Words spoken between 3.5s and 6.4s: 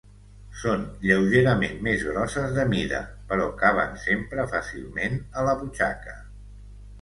caben sempre fàcilment a la butxaca.